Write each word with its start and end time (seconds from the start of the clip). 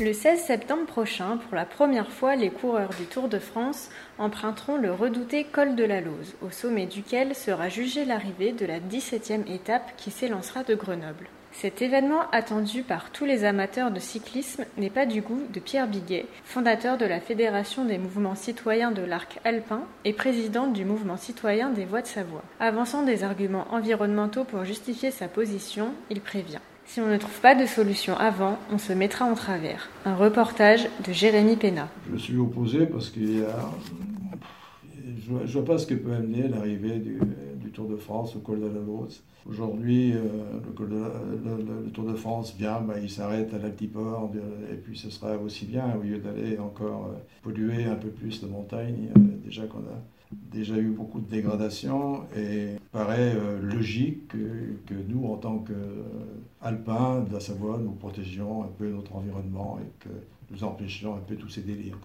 Le 0.00 0.12
16 0.12 0.40
septembre 0.40 0.86
prochain, 0.86 1.38
pour 1.38 1.56
la 1.56 1.64
première 1.64 2.12
fois, 2.12 2.36
les 2.36 2.50
coureurs 2.50 2.90
du 3.00 3.06
Tour 3.06 3.28
de 3.28 3.40
France 3.40 3.90
emprunteront 4.18 4.76
le 4.76 4.92
redouté 4.92 5.42
col 5.42 5.74
de 5.74 5.82
la 5.82 6.00
Lose, 6.00 6.36
au 6.40 6.50
sommet 6.50 6.86
duquel 6.86 7.34
sera 7.34 7.68
jugée 7.68 8.04
l'arrivée 8.04 8.52
de 8.52 8.64
la 8.64 8.78
17e 8.78 9.52
étape 9.52 9.94
qui 9.96 10.12
s'élancera 10.12 10.62
de 10.62 10.76
Grenoble. 10.76 11.26
Cet 11.50 11.82
événement 11.82 12.30
attendu 12.30 12.84
par 12.84 13.10
tous 13.10 13.24
les 13.24 13.42
amateurs 13.42 13.90
de 13.90 13.98
cyclisme 13.98 14.66
n'est 14.76 14.88
pas 14.88 15.04
du 15.04 15.20
goût 15.20 15.42
de 15.52 15.58
Pierre 15.58 15.88
Biguet, 15.88 16.26
fondateur 16.44 16.96
de 16.96 17.04
la 17.06 17.18
Fédération 17.18 17.84
des 17.84 17.98
mouvements 17.98 18.36
citoyens 18.36 18.92
de 18.92 19.02
l'arc 19.02 19.40
alpin 19.44 19.82
et 20.04 20.12
président 20.12 20.68
du 20.68 20.84
mouvement 20.84 21.16
citoyen 21.16 21.70
des 21.70 21.86
voies 21.86 22.02
de 22.02 22.06
Savoie. 22.06 22.44
Avançant 22.60 23.02
des 23.02 23.24
arguments 23.24 23.66
environnementaux 23.72 24.44
pour 24.44 24.64
justifier 24.64 25.10
sa 25.10 25.26
position, 25.26 25.92
il 26.08 26.20
prévient. 26.20 26.60
Si 26.88 27.02
on 27.02 27.06
ne 27.06 27.18
trouve 27.18 27.38
pas 27.42 27.54
de 27.54 27.66
solution 27.66 28.16
avant, 28.16 28.56
on 28.72 28.78
se 28.78 28.94
mettra 28.94 29.26
en 29.26 29.34
travers. 29.34 29.90
Un 30.06 30.14
reportage 30.14 30.88
de 31.06 31.12
Jérémy 31.12 31.56
Pénat. 31.56 31.90
Je 32.10 32.16
suis 32.16 32.38
opposé 32.38 32.86
parce 32.86 33.10
a. 33.10 33.12
Je 35.20 35.32
ne 35.32 35.46
vois, 35.46 35.64
pas 35.66 35.76
ce 35.76 35.86
que 35.86 35.92
peut 35.92 36.14
amener 36.14 36.48
l'arrivée 36.48 36.98
du, 36.98 37.20
Tour 37.74 37.86
de 37.86 37.96
France 37.96 38.34
au 38.34 38.40
col 38.40 38.60
de 38.60 38.66
la 38.66 38.80
Lose. 38.80 39.22
Aujourd'hui, 39.48 40.14
euh, 40.14 40.22
le, 40.80 41.90
Tour 41.90 42.06
de 42.06 42.14
France 42.14 42.54
vient, 42.58 42.80
bah, 42.80 42.94
il 43.00 43.10
s'arrête 43.10 43.52
à 43.52 43.58
l'altiport, 43.58 44.32
et 44.72 44.74
puis 44.74 44.96
ce 44.98 45.10
sera 45.10 45.36
aussi 45.36 45.66
bien, 45.66 45.94
au 45.94 46.02
lieu 46.02 46.18
d'aller 46.18 46.58
encore 46.58 47.10
euh, 47.12 47.18
polluer 47.42 47.84
un 47.84 47.94
peu 47.94 48.08
plus 48.08 48.42
la 48.42 48.48
montagne, 48.48 49.10
déjà 49.44 49.66
qu'on 49.66 49.78
a 49.80 50.02
déjà 50.32 50.76
eu 50.76 50.90
beaucoup 50.90 51.20
de 51.20 51.28
dégradation 51.28 52.22
et 52.36 52.74
il 52.74 52.90
paraît 52.92 53.34
euh, 53.34 53.60
logique 53.60 54.28
que, 54.28 54.94
nous, 55.08 55.26
en 55.26 55.36
tant 55.36 55.58
qu'Alpins 55.58 57.20
de 57.20 57.32
la 57.32 57.40
Savoie, 57.40 57.78
nous 57.78 57.92
protégions 57.92 58.64
un 58.64 58.68
peu 58.78 58.88
notre 58.88 59.14
environnement 59.16 59.78
et 59.80 60.04
que 60.04 60.10
nous 60.50 60.64
empêchions 60.64 61.14
un 61.14 61.20
peu 61.20 61.36
tous 61.36 61.48
ces 61.48 61.62
délires. 61.62 61.98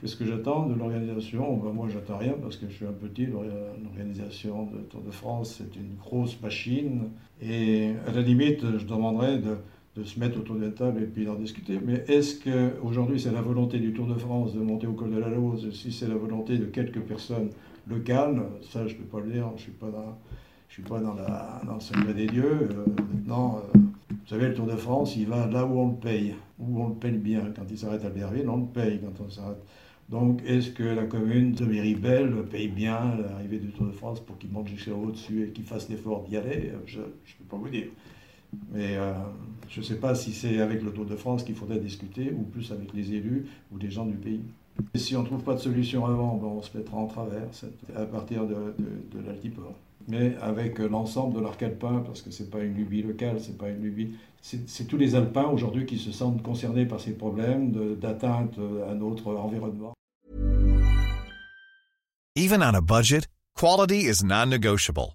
Qu'est-ce 0.00 0.16
que 0.16 0.24
j'attends 0.24 0.66
de 0.66 0.74
l'organisation 0.74 1.56
ben, 1.56 1.72
Moi, 1.72 1.88
j'attends 1.92 2.18
rien 2.18 2.34
parce 2.40 2.56
que 2.56 2.68
je 2.68 2.74
suis 2.74 2.86
un 2.86 2.92
petit. 2.92 3.26
L'organisation 3.26 4.64
de 4.64 4.78
Tour 4.78 5.02
de 5.02 5.10
France, 5.10 5.58
c'est 5.58 5.78
une 5.78 5.94
grosse 5.96 6.40
machine. 6.40 7.10
Et 7.42 7.92
à 8.06 8.12
la 8.12 8.22
limite, 8.22 8.78
je 8.78 8.86
demanderais 8.86 9.38
de, 9.38 9.56
de 9.96 10.04
se 10.04 10.18
mettre 10.18 10.38
autour 10.38 10.56
la 10.56 10.70
table 10.70 11.02
et 11.02 11.06
puis 11.06 11.24
d'en 11.24 11.34
discuter. 11.34 11.78
Mais 11.84 12.04
est-ce 12.08 12.40
qu'aujourd'hui 12.42 13.20
c'est 13.20 13.32
la 13.32 13.42
volonté 13.42 13.78
du 13.78 13.92
Tour 13.92 14.06
de 14.06 14.14
France 14.14 14.54
de 14.54 14.60
monter 14.60 14.86
au 14.86 14.94
col 14.94 15.10
de 15.10 15.18
la 15.18 15.28
Lose 15.28 15.70
Si 15.72 15.92
c'est 15.92 16.08
la 16.08 16.14
volonté 16.14 16.58
de 16.58 16.64
quelques 16.64 17.00
personnes 17.00 17.50
locales, 17.88 18.42
ça 18.62 18.86
je 18.86 18.94
ne 18.94 18.98
peux 18.98 19.04
pas 19.04 19.20
le 19.20 19.32
dire, 19.32 19.48
je 19.48 19.54
ne 19.54 19.58
suis 19.58 20.82
pas 20.82 21.00
dans, 21.00 21.14
la, 21.14 21.60
le 21.64 21.80
secret 21.80 22.14
des 22.14 22.26
dieux. 22.26 22.68
Euh, 22.70 22.86
maintenant, 23.12 23.58
euh, 23.58 23.78
vous 24.10 24.28
savez, 24.28 24.48
le 24.48 24.54
Tour 24.54 24.66
de 24.66 24.76
France, 24.76 25.16
il 25.16 25.26
va 25.26 25.46
là 25.46 25.66
où 25.66 25.78
on 25.78 25.88
le 25.88 25.96
paye, 25.96 26.34
où 26.58 26.80
on 26.80 26.88
le 26.88 26.94
paye 26.94 27.18
bien. 27.18 27.52
Quand 27.54 27.64
il 27.68 27.76
s'arrête 27.76 28.04
à 28.04 28.08
Berville, 28.08 28.48
on 28.48 28.58
le 28.58 28.66
paye 28.66 29.00
quand 29.00 29.22
on 29.22 29.28
s'arrête. 29.28 29.62
Donc, 30.08 30.42
est-ce 30.46 30.70
que 30.70 30.82
la 30.82 31.04
commune 31.04 31.52
de 31.52 31.64
Méribel 31.64 32.32
paye 32.50 32.68
bien 32.68 33.16
l'arrivée 33.16 33.58
du 33.58 33.68
Tour 33.68 33.86
de 33.86 33.92
France 33.92 34.20
pour 34.20 34.38
qu'il 34.38 34.50
monte 34.50 34.68
jusqu'à 34.68 34.94
au-dessus 34.94 35.44
et 35.44 35.48
qu'il 35.50 35.64
fasse 35.64 35.88
l'effort 35.88 36.22
d'y 36.22 36.36
aller? 36.36 36.72
Je 36.86 37.00
ne 37.00 37.04
peux 37.04 37.44
pas 37.50 37.56
vous 37.56 37.68
dire. 37.68 37.88
Mais 38.70 38.96
euh, 38.96 39.12
je 39.72 39.80
ne 39.80 39.84
sais 39.84 39.96
pas 39.96 40.14
si 40.14 40.32
c'est 40.32 40.60
avec 40.60 40.82
le 40.82 40.92
Tour 40.92 41.06
de 41.06 41.16
France 41.16 41.44
qu'il 41.44 41.54
faudrait 41.54 41.78
discuter 41.78 42.30
ou 42.36 42.42
plus 42.42 42.70
avec 42.72 42.92
les 42.92 43.14
élus 43.14 43.46
ou 43.72 43.78
les 43.78 43.90
gens 43.90 44.04
du 44.04 44.16
pays. 44.16 44.42
Si 44.94 45.16
on 45.16 45.22
ne 45.22 45.26
trouve 45.26 45.42
pas 45.42 45.54
de 45.54 45.60
solution 45.60 46.04
avant, 46.04 46.36
ben, 46.36 46.46
on 46.46 46.62
se 46.62 46.76
mettra 46.76 46.98
en 46.98 47.06
travers 47.06 47.48
à 47.96 48.04
partir 48.04 48.46
de 48.46 48.74
l'altiport. 49.26 49.74
Mais 50.08 50.36
avec 50.42 50.78
l'ensemble 50.78 51.36
de 51.36 51.40
l'arc 51.40 51.62
alpin, 51.62 52.02
parce 52.04 52.20
que 52.20 52.30
ce 52.30 52.42
n'est 52.42 52.50
pas 52.50 52.60
une 52.60 52.74
lubie 52.74 53.02
locale, 53.02 53.36
c'est 53.40 53.56
pas 53.56 53.70
une 53.70 53.82
lubie. 53.82 54.14
C'est 54.40 54.86
tous 54.86 54.96
les 54.98 55.14
alpins 55.14 55.46
aujourd'hui 55.46 55.86
qui 55.86 55.98
se 55.98 56.12
sentent 56.12 56.42
concernés 56.42 56.84
par 56.84 57.00
ces 57.00 57.12
problèmes 57.12 57.72
d'atteinte 57.96 58.58
à 58.90 58.94
notre 58.94 59.34
environnement. 59.34 59.94
Even 62.34 62.62
on 62.62 62.74
a 62.74 62.80
budget, 62.80 63.26
quality 63.54 64.06
is 64.06 64.22
non-negotiable. 64.24 65.14